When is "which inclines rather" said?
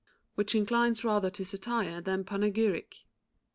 0.35-1.29